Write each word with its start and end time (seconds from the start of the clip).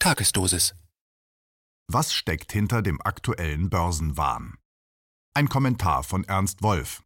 Tagesdosis. 0.00 0.76
Was 1.88 2.14
steckt 2.14 2.52
hinter 2.52 2.82
dem 2.82 3.02
aktuellen 3.02 3.68
Börsenwahn? 3.68 4.56
Ein 5.34 5.48
Kommentar 5.48 6.04
von 6.04 6.22
Ernst 6.22 6.62
Wolf. 6.62 7.02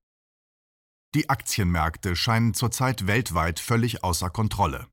Die 1.14 1.30
Aktienmärkte 1.30 2.14
scheinen 2.16 2.52
zurzeit 2.52 3.06
weltweit 3.06 3.60
völlig 3.60 4.04
außer 4.04 4.28
Kontrolle. 4.28 4.88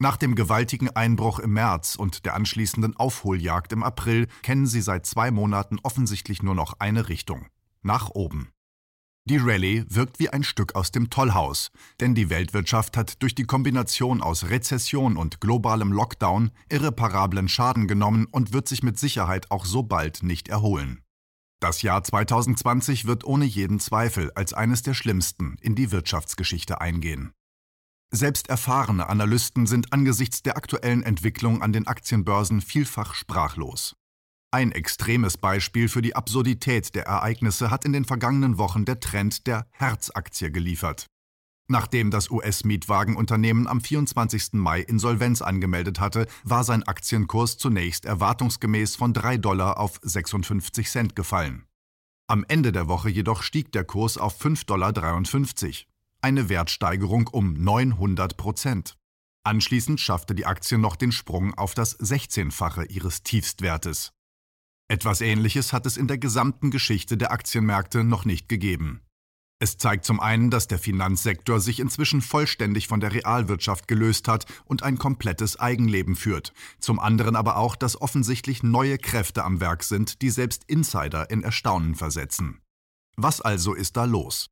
Nach 0.00 0.16
dem 0.16 0.34
gewaltigen 0.34 0.90
Einbruch 0.90 1.38
im 1.38 1.52
März 1.52 1.94
und 1.94 2.24
der 2.26 2.34
anschließenden 2.34 2.96
Aufholjagd 2.96 3.72
im 3.72 3.84
April 3.84 4.26
kennen 4.42 4.66
sie 4.66 4.82
seit 4.82 5.06
zwei 5.06 5.30
Monaten 5.30 5.78
offensichtlich 5.84 6.42
nur 6.42 6.56
noch 6.56 6.80
eine 6.80 7.08
Richtung 7.08 7.46
nach 7.82 8.10
oben. 8.10 8.50
Die 9.28 9.36
Rallye 9.36 9.84
wirkt 9.90 10.20
wie 10.20 10.30
ein 10.30 10.42
Stück 10.42 10.74
aus 10.74 10.90
dem 10.90 11.10
Tollhaus, 11.10 11.70
denn 12.00 12.14
die 12.14 12.30
Weltwirtschaft 12.30 12.96
hat 12.96 13.22
durch 13.22 13.34
die 13.34 13.44
Kombination 13.44 14.22
aus 14.22 14.48
Rezession 14.48 15.18
und 15.18 15.38
globalem 15.38 15.92
Lockdown 15.92 16.50
irreparablen 16.70 17.46
Schaden 17.46 17.88
genommen 17.88 18.26
und 18.30 18.54
wird 18.54 18.68
sich 18.68 18.82
mit 18.82 18.98
Sicherheit 18.98 19.50
auch 19.50 19.66
so 19.66 19.82
bald 19.82 20.22
nicht 20.22 20.48
erholen. 20.48 21.02
Das 21.60 21.82
Jahr 21.82 22.02
2020 22.02 23.04
wird 23.04 23.22
ohne 23.22 23.44
jeden 23.44 23.80
Zweifel 23.80 24.32
als 24.34 24.54
eines 24.54 24.80
der 24.80 24.94
schlimmsten 24.94 25.58
in 25.60 25.74
die 25.74 25.92
Wirtschaftsgeschichte 25.92 26.80
eingehen. 26.80 27.32
Selbst 28.10 28.48
erfahrene 28.48 29.10
Analysten 29.10 29.66
sind 29.66 29.92
angesichts 29.92 30.42
der 30.42 30.56
aktuellen 30.56 31.02
Entwicklung 31.02 31.60
an 31.60 31.74
den 31.74 31.86
Aktienbörsen 31.86 32.62
vielfach 32.62 33.12
sprachlos. 33.14 33.94
Ein 34.50 34.72
extremes 34.72 35.36
Beispiel 35.36 35.90
für 35.90 36.00
die 36.00 36.16
Absurdität 36.16 36.94
der 36.94 37.04
Ereignisse 37.04 37.70
hat 37.70 37.84
in 37.84 37.92
den 37.92 38.06
vergangenen 38.06 38.56
Wochen 38.56 38.86
der 38.86 38.98
Trend 38.98 39.46
der 39.46 39.66
Herzaktie 39.72 40.50
geliefert. 40.50 41.06
Nachdem 41.70 42.10
das 42.10 42.30
US-Mietwagenunternehmen 42.30 43.66
am 43.66 43.82
24. 43.82 44.54
Mai 44.54 44.80
Insolvenz 44.80 45.42
angemeldet 45.42 46.00
hatte, 46.00 46.26
war 46.44 46.64
sein 46.64 46.82
Aktienkurs 46.82 47.58
zunächst 47.58 48.06
erwartungsgemäß 48.06 48.96
von 48.96 49.12
3 49.12 49.36
Dollar 49.36 49.78
auf 49.78 50.00
56 50.02 50.88
Cent 50.88 51.14
gefallen. 51.14 51.66
Am 52.26 52.42
Ende 52.48 52.72
der 52.72 52.88
Woche 52.88 53.10
jedoch 53.10 53.42
stieg 53.42 53.70
der 53.72 53.84
Kurs 53.84 54.16
auf 54.16 54.42
5,53 54.42 54.64
Dollar, 54.64 55.92
eine 56.22 56.48
Wertsteigerung 56.48 57.26
um 57.26 57.52
900 57.52 58.38
Prozent. 58.38 58.96
Anschließend 59.44 60.00
schaffte 60.00 60.34
die 60.34 60.46
Aktie 60.46 60.78
noch 60.78 60.96
den 60.96 61.12
Sprung 61.12 61.52
auf 61.52 61.74
das 61.74 62.00
16-fache 62.00 62.86
ihres 62.86 63.22
Tiefstwertes. 63.22 64.12
Etwas 64.90 65.20
Ähnliches 65.20 65.74
hat 65.74 65.84
es 65.84 65.98
in 65.98 66.08
der 66.08 66.16
gesamten 66.16 66.70
Geschichte 66.70 67.18
der 67.18 67.30
Aktienmärkte 67.30 68.04
noch 68.04 68.24
nicht 68.24 68.48
gegeben. 68.48 69.02
Es 69.60 69.76
zeigt 69.76 70.04
zum 70.04 70.18
einen, 70.20 70.50
dass 70.50 70.68
der 70.68 70.78
Finanzsektor 70.78 71.60
sich 71.60 71.80
inzwischen 71.80 72.22
vollständig 72.22 72.88
von 72.88 73.00
der 73.00 73.12
Realwirtschaft 73.12 73.86
gelöst 73.86 74.28
hat 74.28 74.46
und 74.64 74.84
ein 74.84 74.96
komplettes 74.96 75.58
Eigenleben 75.58 76.16
führt, 76.16 76.54
zum 76.78 77.00
anderen 77.00 77.36
aber 77.36 77.56
auch, 77.56 77.76
dass 77.76 78.00
offensichtlich 78.00 78.62
neue 78.62 78.98
Kräfte 78.98 79.44
am 79.44 79.60
Werk 79.60 79.82
sind, 79.82 80.22
die 80.22 80.30
selbst 80.30 80.64
Insider 80.68 81.28
in 81.28 81.42
Erstaunen 81.42 81.94
versetzen. 81.96 82.60
Was 83.16 83.40
also 83.40 83.74
ist 83.74 83.96
da 83.96 84.04
los? 84.04 84.48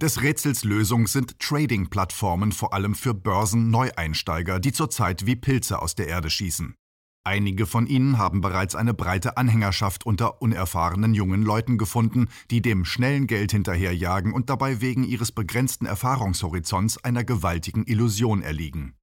Des 0.00 0.22
Rätsels 0.22 0.62
Lösung 0.62 1.08
sind 1.08 1.40
Trading-Plattformen 1.40 2.52
vor 2.52 2.72
allem 2.72 2.94
für 2.94 3.14
Börsen-Neueinsteiger, 3.14 4.60
die 4.60 4.72
zurzeit 4.72 5.26
wie 5.26 5.34
Pilze 5.34 5.82
aus 5.82 5.96
der 5.96 6.06
Erde 6.06 6.30
schießen. 6.30 6.76
Einige 7.24 7.66
von 7.66 7.86
ihnen 7.86 8.16
haben 8.16 8.40
bereits 8.40 8.74
eine 8.74 8.94
breite 8.94 9.36
Anhängerschaft 9.36 10.06
unter 10.06 10.40
unerfahrenen 10.40 11.12
jungen 11.12 11.42
Leuten 11.42 11.76
gefunden, 11.76 12.28
die 12.50 12.62
dem 12.62 12.84
schnellen 12.84 13.26
Geld 13.26 13.52
hinterherjagen 13.52 14.32
und 14.32 14.48
dabei 14.48 14.80
wegen 14.80 15.04
ihres 15.04 15.32
begrenzten 15.32 15.84
Erfahrungshorizonts 15.84 17.04
einer 17.04 17.24
gewaltigen 17.24 17.84
Illusion 17.84 18.42
erliegen. 18.42 18.94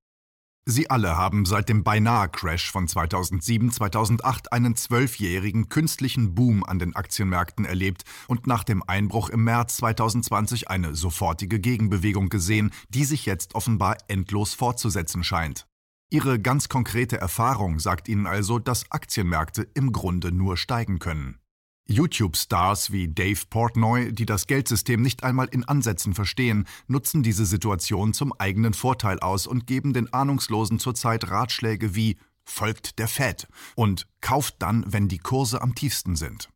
Sie 0.67 0.89
alle 0.89 1.15
haben 1.15 1.45
seit 1.45 1.69
dem 1.69 1.83
Beinahe-Crash 1.83 2.71
von 2.71 2.87
2007-2008 2.87 4.47
einen 4.49 4.75
zwölfjährigen 4.75 5.69
künstlichen 5.69 6.33
Boom 6.33 6.63
an 6.63 6.79
den 6.79 6.95
Aktienmärkten 6.95 7.65
erlebt 7.65 8.03
und 8.27 8.47
nach 8.47 8.63
dem 8.63 8.81
Einbruch 8.81 9.29
im 9.29 9.43
März 9.43 9.77
2020 9.77 10.67
eine 10.71 10.95
sofortige 10.95 11.59
Gegenbewegung 11.59 12.29
gesehen, 12.29 12.71
die 12.89 13.05
sich 13.05 13.27
jetzt 13.27 13.53
offenbar 13.53 13.97
endlos 14.07 14.55
fortzusetzen 14.55 15.23
scheint. 15.23 15.67
Ihre 16.09 16.39
ganz 16.39 16.69
konkrete 16.69 17.17
Erfahrung 17.17 17.79
sagt 17.79 18.07
Ihnen 18.07 18.27
also, 18.27 18.59
dass 18.59 18.91
Aktienmärkte 18.91 19.67
im 19.73 19.91
Grunde 19.91 20.31
nur 20.31 20.55
steigen 20.55 20.99
können. 20.99 21.39
YouTube-Stars 21.87 22.91
wie 22.91 23.07
Dave 23.07 23.41
Portnoy, 23.49 24.11
die 24.11 24.25
das 24.25 24.47
Geldsystem 24.47 25.01
nicht 25.01 25.23
einmal 25.23 25.47
in 25.47 25.63
Ansätzen 25.63 26.13
verstehen, 26.13 26.67
nutzen 26.87 27.21
diese 27.21 27.45
Situation 27.45 28.13
zum 28.13 28.33
eigenen 28.39 28.73
Vorteil 28.73 29.19
aus 29.19 29.45
und 29.45 29.67
geben 29.67 29.93
den 29.93 30.11
Ahnungslosen 30.11 30.79
zurzeit 30.79 31.29
Ratschläge 31.29 31.95
wie 31.95 32.17
folgt 32.43 32.99
der 32.99 33.07
Fed 33.07 33.47
und 33.75 34.07
kauft 34.21 34.55
dann, 34.59 34.85
wenn 34.87 35.07
die 35.07 35.17
Kurse 35.17 35.61
am 35.61 35.75
tiefsten 35.75 36.15
sind. 36.15 36.49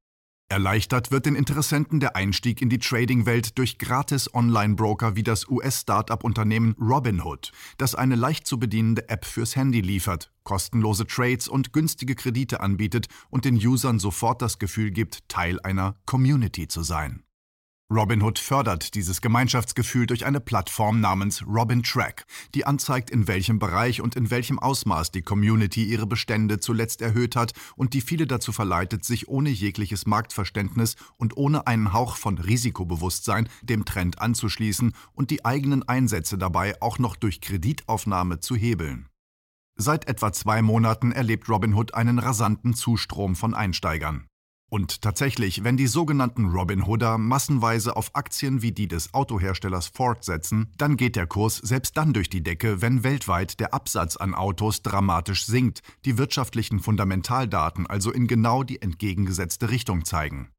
Erleichtert 0.51 1.11
wird 1.11 1.27
den 1.27 1.35
Interessenten 1.35 1.99
der 1.99 2.15
Einstieg 2.15 2.63
in 2.63 2.69
die 2.69 2.79
Trading-Welt 2.79 3.59
durch 3.59 3.77
gratis 3.77 4.33
Online-Broker 4.33 5.15
wie 5.15 5.21
das 5.21 5.47
US-Startup-Unternehmen 5.47 6.75
Robinhood, 6.81 7.51
das 7.77 7.93
eine 7.93 8.15
leicht 8.15 8.47
zu 8.47 8.57
bedienende 8.57 9.09
App 9.09 9.25
fürs 9.25 9.55
Handy 9.55 9.81
liefert, 9.81 10.31
kostenlose 10.43 11.05
Trades 11.05 11.47
und 11.47 11.71
günstige 11.71 12.15
Kredite 12.15 12.61
anbietet 12.61 13.09
und 13.29 13.45
den 13.45 13.57
Usern 13.57 13.99
sofort 13.99 14.41
das 14.41 14.57
Gefühl 14.57 14.89
gibt, 14.89 15.29
Teil 15.29 15.59
einer 15.61 15.97
Community 16.07 16.67
zu 16.67 16.81
sein. 16.81 17.21
Robinhood 17.91 18.37
fördert 18.37 18.93
dieses 18.93 19.19
Gemeinschaftsgefühl 19.19 20.05
durch 20.05 20.27
eine 20.27 20.39
Plattform 20.39 21.01
namens 21.01 21.43
Robin 21.47 21.81
Track, 21.81 22.27
die 22.53 22.63
anzeigt, 22.67 23.09
in 23.09 23.27
welchem 23.27 23.57
Bereich 23.57 23.99
und 23.99 24.15
in 24.15 24.29
welchem 24.29 24.59
Ausmaß 24.59 25.09
die 25.09 25.23
Community 25.23 25.85
ihre 25.85 26.05
Bestände 26.05 26.59
zuletzt 26.59 27.01
erhöht 27.01 27.35
hat 27.35 27.53
und 27.75 27.95
die 27.95 28.01
viele 28.01 28.27
dazu 28.27 28.51
verleitet, 28.51 29.05
sich 29.05 29.27
ohne 29.27 29.49
jegliches 29.49 30.05
Marktverständnis 30.05 30.97
und 31.17 31.35
ohne 31.35 31.65
einen 31.65 31.91
Hauch 31.91 32.15
von 32.15 32.37
Risikobewusstsein 32.37 33.49
dem 33.63 33.85
Trend 33.85 34.21
anzuschließen 34.21 34.93
und 35.13 35.31
die 35.31 35.43
eigenen 35.43 35.81
Einsätze 35.81 36.37
dabei 36.37 36.79
auch 36.83 36.99
noch 36.99 37.15
durch 37.15 37.41
Kreditaufnahme 37.41 38.39
zu 38.39 38.55
hebeln. 38.55 39.07
Seit 39.81 40.07
etwa 40.07 40.31
zwei 40.31 40.61
Monaten 40.61 41.11
erlebt 41.11 41.49
Robinhood 41.49 41.95
einen 41.95 42.19
rasanten 42.19 42.75
Zustrom 42.75 43.35
von 43.35 43.55
Einsteigern. 43.55 44.28
Und 44.69 45.01
tatsächlich, 45.01 45.63
wenn 45.63 45.77
die 45.77 45.87
sogenannten 45.87 46.45
Robin 46.45 46.85
Hooder 46.85 47.17
massenweise 47.17 47.95
auf 47.95 48.15
Aktien 48.15 48.61
wie 48.61 48.71
die 48.71 48.87
des 48.87 49.15
Autoherstellers 49.15 49.87
Ford 49.87 50.23
setzen, 50.23 50.71
dann 50.77 50.95
geht 50.95 51.15
der 51.15 51.25
Kurs 51.25 51.57
selbst 51.57 51.97
dann 51.97 52.13
durch 52.13 52.29
die 52.29 52.43
Decke, 52.43 52.79
wenn 52.79 53.03
weltweit 53.03 53.59
der 53.59 53.73
Absatz 53.73 54.15
an 54.15 54.35
Autos 54.35 54.83
dramatisch 54.83 55.45
sinkt, 55.47 55.81
die 56.05 56.19
wirtschaftlichen 56.19 56.79
Fundamentaldaten 56.79 57.87
also 57.87 58.11
in 58.11 58.27
genau 58.27 58.61
die 58.63 58.79
entgegengesetzte 58.79 59.71
Richtung 59.71 60.05
zeigen. 60.05 60.51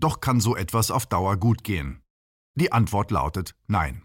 Doch 0.00 0.20
kann 0.20 0.40
so 0.40 0.56
etwas 0.56 0.90
auf 0.90 1.06
Dauer 1.06 1.36
gut 1.36 1.62
gehen? 1.62 2.02
Die 2.56 2.72
Antwort 2.72 3.12
lautet 3.12 3.54
Nein. 3.68 4.02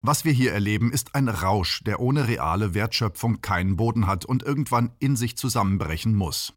Was 0.00 0.24
wir 0.24 0.32
hier 0.32 0.52
erleben, 0.52 0.92
ist 0.92 1.14
ein 1.14 1.28
Rausch, 1.28 1.82
der 1.84 2.00
ohne 2.00 2.26
reale 2.28 2.74
Wertschöpfung 2.74 3.40
keinen 3.40 3.76
Boden 3.76 4.06
hat 4.06 4.24
und 4.24 4.42
irgendwann 4.42 4.92
in 5.00 5.16
sich 5.16 5.36
zusammenbrechen 5.36 6.14
muss. 6.14 6.54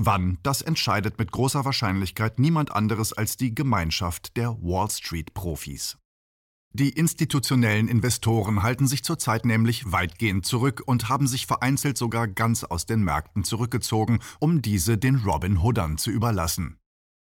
Wann, 0.00 0.38
das 0.44 0.62
entscheidet 0.62 1.18
mit 1.18 1.32
großer 1.32 1.64
Wahrscheinlichkeit 1.64 2.38
niemand 2.38 2.70
anderes 2.70 3.12
als 3.12 3.36
die 3.36 3.52
Gemeinschaft 3.52 4.36
der 4.36 4.56
Wall 4.62 4.88
Street-Profis. 4.88 5.98
Die 6.72 6.90
institutionellen 6.90 7.88
Investoren 7.88 8.62
halten 8.62 8.86
sich 8.86 9.02
zurzeit 9.02 9.44
nämlich 9.44 9.90
weitgehend 9.90 10.46
zurück 10.46 10.84
und 10.86 11.08
haben 11.08 11.26
sich 11.26 11.46
vereinzelt 11.46 11.98
sogar 11.98 12.28
ganz 12.28 12.62
aus 12.62 12.86
den 12.86 13.02
Märkten 13.02 13.42
zurückgezogen, 13.42 14.20
um 14.38 14.62
diese 14.62 14.98
den 14.98 15.16
Robin 15.16 15.64
Hoodern 15.64 15.98
zu 15.98 16.12
überlassen. 16.12 16.78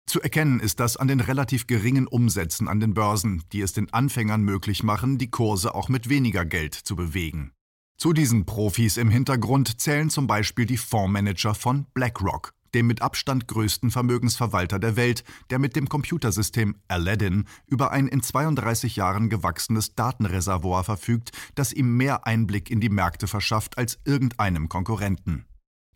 Zu 0.06 0.22
erkennen 0.22 0.58
ist 0.58 0.80
das 0.80 0.96
an 0.96 1.08
den 1.08 1.20
relativ 1.20 1.66
geringen 1.66 2.06
Umsätzen 2.06 2.68
an 2.68 2.80
den 2.80 2.94
Börsen, 2.94 3.42
die 3.52 3.60
es 3.60 3.74
den 3.74 3.92
Anfängern 3.92 4.40
möglich 4.40 4.82
machen, 4.82 5.18
die 5.18 5.30
Kurse 5.30 5.74
auch 5.74 5.90
mit 5.90 6.08
weniger 6.08 6.46
Geld 6.46 6.74
zu 6.74 6.96
bewegen. 6.96 7.52
Zu 7.96 8.12
diesen 8.12 8.44
Profis 8.44 8.96
im 8.96 9.08
Hintergrund 9.08 9.80
zählen 9.80 10.10
zum 10.10 10.26
Beispiel 10.26 10.66
die 10.66 10.76
Fondsmanager 10.76 11.54
von 11.54 11.86
BlackRock, 11.94 12.52
dem 12.74 12.86
mit 12.86 13.02
Abstand 13.02 13.48
größten 13.48 13.90
Vermögensverwalter 13.90 14.78
der 14.78 14.96
Welt, 14.96 15.24
der 15.50 15.58
mit 15.58 15.76
dem 15.76 15.88
Computersystem 15.88 16.76
Aladdin 16.88 17.46
über 17.66 17.92
ein 17.92 18.08
in 18.08 18.22
32 18.22 18.96
Jahren 18.96 19.30
gewachsenes 19.30 19.94
Datenreservoir 19.94 20.84
verfügt, 20.84 21.30
das 21.54 21.72
ihm 21.72 21.96
mehr 21.96 22.26
Einblick 22.26 22.70
in 22.70 22.80
die 22.80 22.90
Märkte 22.90 23.26
verschafft 23.26 23.78
als 23.78 23.98
irgendeinem 24.04 24.68
Konkurrenten. 24.68 25.46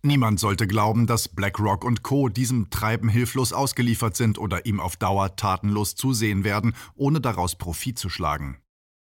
Niemand 0.03 0.39
sollte 0.39 0.69
glauben, 0.69 1.09
dass 1.09 1.29
BlackRock 1.29 1.85
und 1.85 2.05
Co. 2.05 2.29
diesem 2.29 2.71
Treiben 2.71 3.09
hilflos 3.09 3.53
ausgeliefert 3.53 4.17
sind 4.17 4.39
oder 4.39 4.65
ihm 4.65 4.79
auf 4.79 4.97
Dauer 4.97 5.35
tatenlos 5.35 5.97
zusehen 5.97 6.45
werden, 6.45 6.75
ohne 6.95 7.21
daraus 7.21 7.57
Profit 7.57 7.99
zu 7.99 8.09
schlagen. 8.09 8.59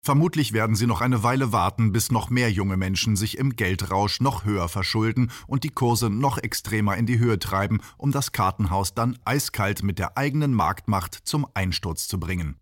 Vermutlich 0.05 0.51
werden 0.51 0.75
sie 0.75 0.85
noch 0.85 0.99
eine 0.99 1.23
Weile 1.23 1.53
warten, 1.53 1.93
bis 1.93 2.11
noch 2.11 2.29
mehr 2.29 2.51
junge 2.51 2.75
Menschen 2.75 3.15
sich 3.15 3.37
im 3.37 3.55
Geldrausch 3.55 4.19
noch 4.19 4.43
höher 4.43 4.67
verschulden 4.67 5.31
und 5.47 5.63
die 5.63 5.69
Kurse 5.69 6.09
noch 6.09 6.37
extremer 6.37 6.97
in 6.97 7.05
die 7.05 7.19
Höhe 7.19 7.39
treiben, 7.39 7.79
um 7.97 8.11
das 8.11 8.33
Kartenhaus 8.33 8.93
dann 8.93 9.17
eiskalt 9.23 9.81
mit 9.81 9.99
der 9.99 10.17
eigenen 10.17 10.53
Marktmacht 10.53 11.19
zum 11.23 11.47
Einsturz 11.53 12.09
zu 12.09 12.19
bringen. 12.19 12.57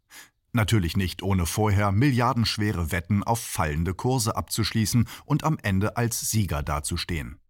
Natürlich 0.53 0.95
nicht 0.95 1.23
ohne 1.23 1.47
vorher 1.47 1.91
milliardenschwere 1.91 2.91
Wetten 2.91 3.23
auf 3.23 3.39
fallende 3.39 3.95
Kurse 3.95 4.35
abzuschließen 4.35 5.07
und 5.25 5.43
am 5.43 5.57
Ende 5.63 5.97
als 5.97 6.29
Sieger 6.29 6.61
dazustehen. 6.61 7.40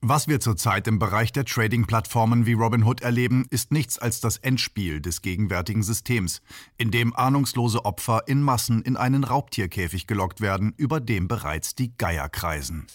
Was 0.00 0.28
wir 0.28 0.38
zurzeit 0.38 0.86
im 0.86 1.00
Bereich 1.00 1.32
der 1.32 1.44
Trading-Plattformen 1.44 2.46
wie 2.46 2.52
Robinhood 2.52 3.00
erleben, 3.00 3.46
ist 3.50 3.72
nichts 3.72 3.98
als 3.98 4.20
das 4.20 4.36
Endspiel 4.36 5.00
des 5.00 5.22
gegenwärtigen 5.22 5.82
Systems, 5.82 6.40
in 6.76 6.92
dem 6.92 7.16
ahnungslose 7.16 7.84
Opfer 7.84 8.22
in 8.28 8.40
Massen 8.40 8.80
in 8.82 8.96
einen 8.96 9.24
Raubtierkäfig 9.24 10.06
gelockt 10.06 10.40
werden, 10.40 10.72
über 10.76 11.00
dem 11.00 11.26
bereits 11.26 11.74
die 11.74 11.98
Geier 11.98 12.28
kreisen. 12.28 12.86